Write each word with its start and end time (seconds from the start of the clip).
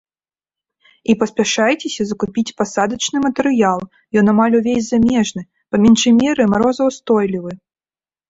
І 1.13 1.15
паспяшайцеся 1.23 2.03
закупіць 2.11 2.53
пасадачны 2.61 3.17
матэрыял, 3.27 3.79
ён 4.21 4.25
амаль 4.35 4.57
увесь 4.61 4.89
замежны, 4.93 5.41
па 5.75 5.83
меншай 5.87 6.13
меры 6.23 6.43
марозаўстойлівы. 6.55 7.51